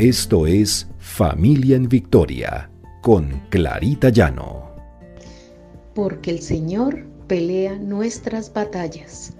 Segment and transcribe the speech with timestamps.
[0.00, 2.70] Esto es Familia en Victoria
[3.02, 4.74] con Clarita Llano.
[5.94, 9.34] Porque el Señor pelea nuestras batallas.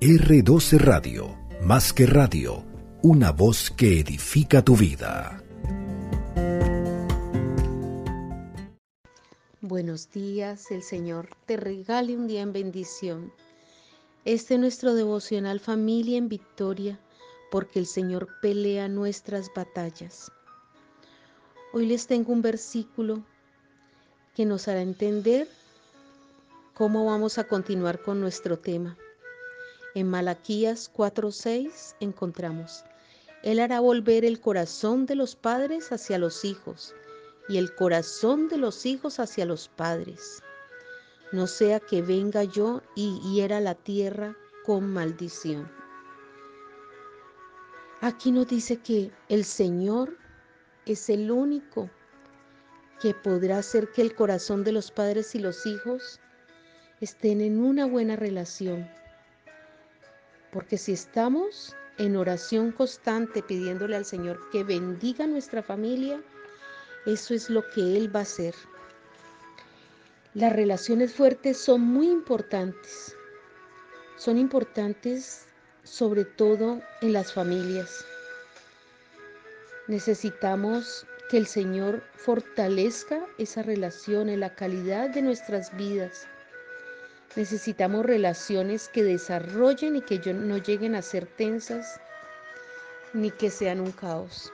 [0.00, 2.64] R12 Radio, más que radio,
[3.02, 5.42] una voz que edifica tu vida.
[9.60, 13.32] Buenos días, el Señor te regale un día en bendición.
[14.24, 17.00] Este es nuestro devocional Familia en Victoria
[17.54, 20.32] porque el Señor pelea nuestras batallas.
[21.72, 23.22] Hoy les tengo un versículo
[24.34, 25.46] que nos hará entender
[26.74, 28.98] cómo vamos a continuar con nuestro tema.
[29.94, 32.82] En Malaquías 4:6 encontramos,
[33.44, 36.92] Él hará volver el corazón de los padres hacia los hijos
[37.48, 40.42] y el corazón de los hijos hacia los padres.
[41.30, 45.83] No sea que venga yo y hiera la tierra con maldición.
[48.04, 50.18] Aquí nos dice que el Señor
[50.84, 51.88] es el único
[53.00, 56.20] que podrá hacer que el corazón de los padres y los hijos
[57.00, 58.86] estén en una buena relación.
[60.52, 66.22] Porque si estamos en oración constante pidiéndole al Señor que bendiga nuestra familia,
[67.06, 68.54] eso es lo que Él va a hacer.
[70.34, 73.16] Las relaciones fuertes son muy importantes.
[74.18, 75.46] Son importantes
[75.84, 78.04] sobre todo en las familias.
[79.86, 86.26] Necesitamos que el Señor fortalezca esa relación en la calidad de nuestras vidas.
[87.36, 92.00] Necesitamos relaciones que desarrollen y que no lleguen a ser tensas
[93.12, 94.52] ni que sean un caos.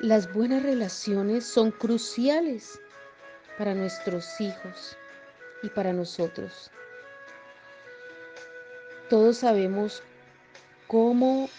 [0.00, 2.80] Las buenas relaciones son cruciales
[3.58, 4.96] para nuestros hijos
[5.62, 6.70] y para nosotros.
[9.10, 10.02] Todos sabemos
[10.86, 11.50] cómo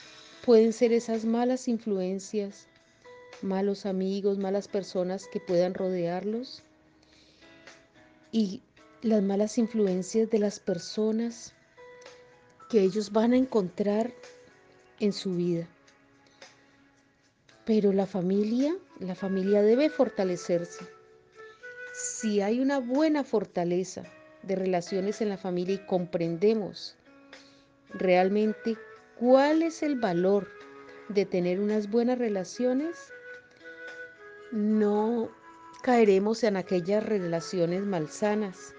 [0.44, 2.68] pueden ser esas malas influencias,
[3.44, 6.64] malos amigos, malas personas que puedan rodearlos
[8.31, 8.64] y
[9.03, 11.53] las malas influencias de las personas
[12.68, 14.12] que ellos van a encontrar
[15.00, 15.68] en su vida.
[17.64, 20.84] Pero la familia, la familia debe fortalecerse.
[21.94, 24.03] Si hay una buena fortaleza
[24.42, 26.96] de relaciones en la familia y comprendemos
[27.95, 28.78] realmente
[29.17, 30.47] cuál es el valor
[31.09, 33.11] de tener unas buenas relaciones,
[34.51, 35.31] no
[35.81, 38.73] caeremos en aquellas relaciones malsanas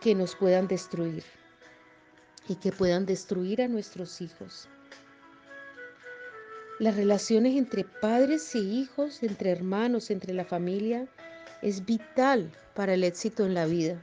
[0.00, 1.24] que nos puedan destruir
[2.48, 4.68] y que puedan destruir a nuestros hijos.
[6.78, 11.08] Las relaciones entre padres y hijos, entre hermanos, entre la familia,
[11.60, 14.00] es vital para el éxito en la vida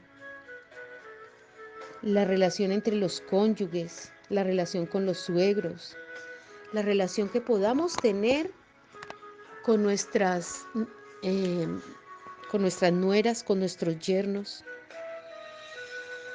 [2.02, 5.96] la relación entre los cónyuges, la relación con los suegros,
[6.72, 8.50] la relación que podamos tener
[9.64, 10.64] con nuestras,
[11.22, 11.80] em,
[12.50, 14.64] con nuestras nueras, con nuestros yernos,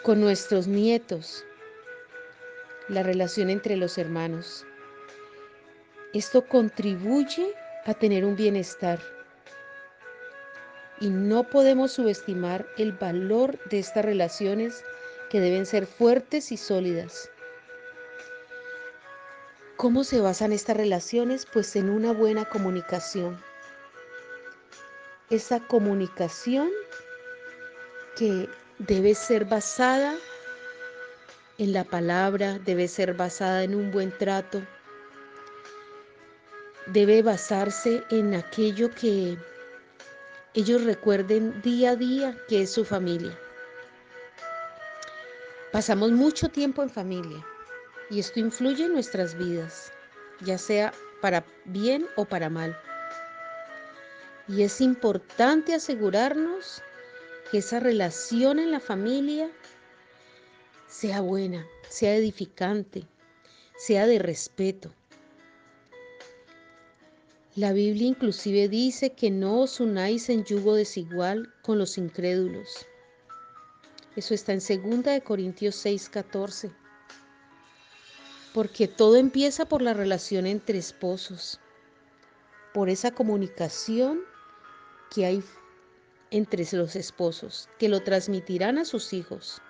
[0.04, 1.46] con nuestros nietos,
[2.88, 4.66] la relación entre los hermanos.
[6.14, 7.54] Esto contribuye
[7.86, 9.00] a tener un bienestar
[11.00, 14.84] y no podemos subestimar el valor de estas relaciones
[15.32, 17.30] que deben ser fuertes y sólidas.
[19.78, 21.46] ¿Cómo se basan estas relaciones?
[21.46, 23.42] Pues en una buena comunicación.
[25.30, 26.70] Esa comunicación
[28.18, 30.16] que debe ser basada
[31.58, 34.62] en la palabra, debe ser basada en un buen trato,
[36.88, 39.38] debe basarse en aquello que
[40.56, 43.40] ellos recuerden día a día que es su familia.
[45.72, 47.46] Pasamos mucho tiempo en familia
[48.10, 49.94] y esto influye en nuestras vidas,
[50.42, 52.78] ya sea para bien o para mal.
[54.50, 56.82] Y es importante asegurarnos
[57.50, 59.50] que esa relación en la familia
[60.90, 63.08] sea buena, sea edificante,
[63.78, 64.92] sea de respeto.
[67.56, 72.86] La Biblia inclusive dice que no os unáis en yugo desigual con los incrédulos.
[74.16, 76.72] Eso está en 2 Corintios 6, 14.
[78.54, 81.60] Porque todo empieza por la relación entre esposos,
[82.74, 84.22] por esa comunicación
[85.14, 85.44] que hay
[86.30, 89.62] entre los esposos, que lo transmitirán a sus hijos.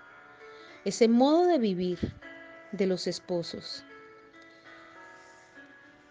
[0.86, 2.00] Ese modo de vivir
[2.72, 3.84] de los esposos.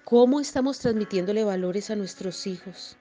[0.04, 2.96] ¿Cómo estamos transmitiéndole valores a nuestros hijos?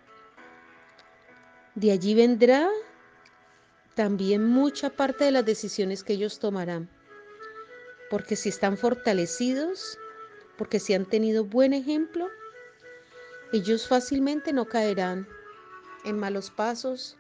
[1.76, 2.70] De allí vendrá
[4.00, 6.88] también mucha parte de las decisiones que ellos tomarán.
[8.10, 9.98] Porque si están fortalecidos,
[10.58, 12.30] porque si han tenido buen ejemplo,
[13.52, 15.28] ellos fácilmente no caerán
[16.06, 17.18] en malos pasos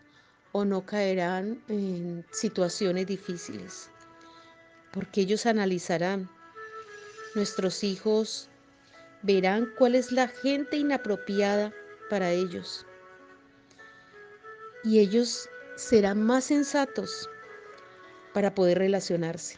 [0.53, 3.91] o no caerán en situaciones difíciles,
[4.93, 6.29] porque ellos analizarán.
[7.35, 8.47] Nuestros hijos
[9.21, 11.73] verán cuál es la gente inapropiada
[12.09, 12.85] para ellos
[14.85, 15.49] y ellos
[15.79, 17.29] serán más sensatos
[18.33, 19.57] para poder relacionarse.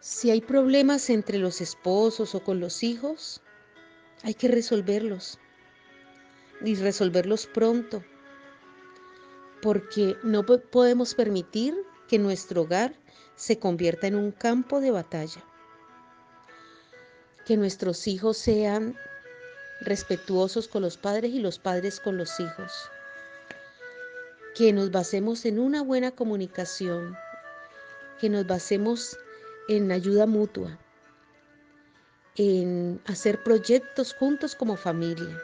[0.00, 3.42] Si hay problemas entre los esposos o con los hijos,
[4.22, 5.38] hay que resolverlos
[6.64, 8.02] y resolverlos pronto
[9.62, 11.74] porque no podemos permitir
[12.08, 12.94] que nuestro hogar
[13.34, 15.42] se convierta en un campo de batalla.
[17.46, 18.94] Que nuestros hijos sean
[19.80, 22.90] respetuosos con los padres y los padres con los hijos.
[24.54, 27.16] Que nos basemos en una buena comunicación.
[28.20, 29.18] Que nos basemos
[29.68, 30.78] en ayuda mutua.
[32.36, 35.40] En hacer proyectos juntos como familia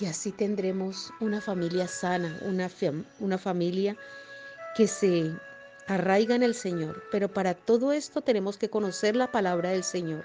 [0.00, 2.68] y así tendremos una familia sana, una,
[3.20, 3.96] una familia
[4.76, 5.32] que se
[5.86, 7.04] arraiga en el Señor.
[7.12, 10.24] Pero para todo esto tenemos que conocer la palabra del Señor.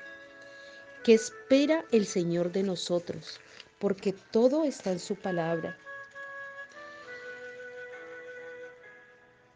[1.03, 3.39] ¿Qué espera el Señor de nosotros?
[3.77, 5.77] Porque todo está en su palabra.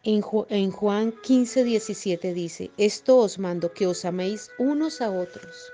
[0.04, 5.72] En Juan 15, 17 dice, esto os mando que os améis unos a otros.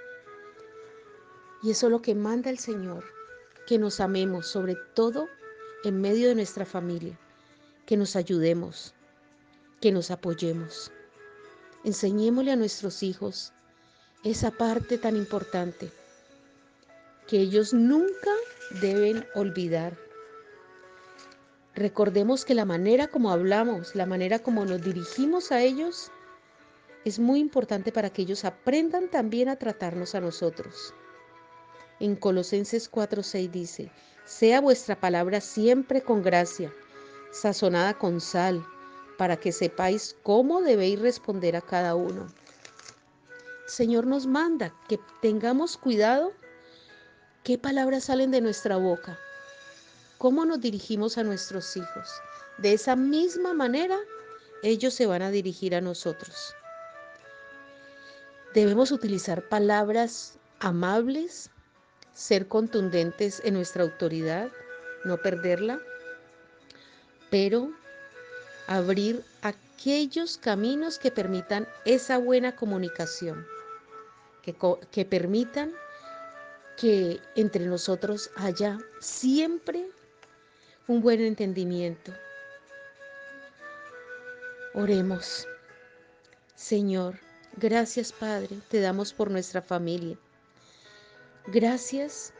[1.63, 3.05] Y eso es lo que manda el Señor,
[3.67, 5.29] que nos amemos, sobre todo
[5.83, 7.19] en medio de nuestra familia,
[7.87, 8.95] que nos ayudemos,
[9.81, 10.93] que nos apoyemos.
[11.85, 13.53] Enseñémosle a nuestros hijos
[14.23, 15.91] esa parte tan importante
[17.27, 18.31] que ellos nunca
[18.81, 19.97] deben olvidar.
[21.81, 26.13] Recordemos que la manera como hablamos, la manera como nos dirigimos a ellos,
[27.07, 30.93] es muy importante para que ellos aprendan también a tratarnos a nosotros.
[31.99, 33.91] En Colosenses 4:6 dice,
[34.27, 36.71] sea vuestra palabra siempre con gracia,
[37.33, 38.63] sazonada con sal,
[39.17, 42.27] para que sepáis cómo debéis responder a cada uno.
[43.67, 46.35] Señor nos manda que tengamos cuidado
[47.43, 49.19] qué palabras salen de nuestra boca,
[50.21, 52.21] cómo nos dirigimos a nuestros hijos.
[52.59, 53.99] De esa misma manera,
[54.63, 56.55] ellos se van a dirigir a nosotros.
[58.53, 61.49] Debemos utilizar palabras amables,
[62.13, 64.51] ser contundentes en nuestra autoridad,
[65.07, 65.81] no perderla,
[67.31, 67.73] pero
[68.67, 73.47] abrir aquellos caminos que permitan esa buena comunicación,
[74.43, 74.55] que,
[74.91, 75.73] que permitan
[76.77, 79.89] que entre nosotros haya siempre
[80.91, 82.13] un buen entendimiento.
[84.75, 85.47] Oremos.
[86.57, 87.21] Señor,
[87.57, 90.19] gracias Padre, te damos por nuestra familia.
[91.47, 92.33] Gracias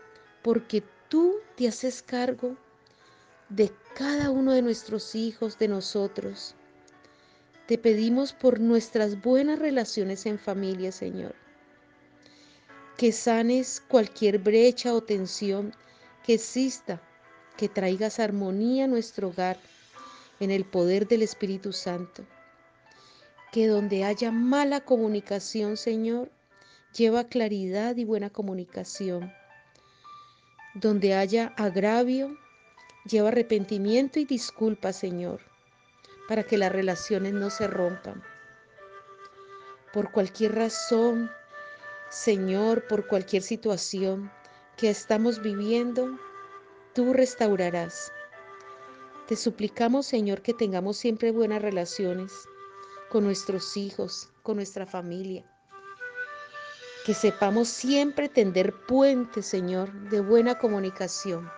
[0.43, 2.57] porque tú te haces cargo
[3.51, 6.57] de cada uno de nuestros hijos, de nosotros.
[7.69, 11.37] Te pedimos por nuestras buenas relaciones en familia, Señor.
[12.97, 15.73] Que sanes cualquier brecha o tensión
[16.25, 17.01] que exista,
[17.61, 19.59] que traigas armonía a nuestro hogar
[20.41, 22.25] en el poder del Espíritu Santo.
[23.53, 26.31] Que donde haya mala comunicación, Señor,
[26.97, 29.31] lleva claridad y buena comunicación.
[30.73, 32.35] Donde haya agravio,
[33.05, 35.43] lleva arrepentimiento y disculpa, Señor,
[36.29, 38.23] para que las relaciones no se rompan.
[39.93, 41.31] Por cualquier razón,
[42.09, 44.33] Señor, por cualquier situación
[44.79, 46.19] que estamos viviendo,
[47.01, 48.13] tú restaurarás.
[49.27, 52.47] Te suplicamos, Señor, que tengamos siempre buenas relaciones
[53.09, 55.51] con nuestros hijos, con nuestra familia
[57.07, 61.51] que sepamos siempre tender puentes, Señor, de buena comunicación.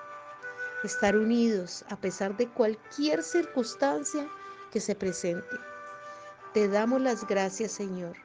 [0.85, 4.29] Estar unidos a pesar de cualquier circunstancia
[4.71, 5.57] que se presente.
[6.55, 8.17] Te damos las gracias, Señor.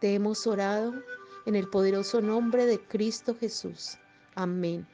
[0.00, 0.92] Te hemos orado
[1.46, 3.96] en el poderoso nombre de Cristo Jesús.
[4.34, 4.86] Amén.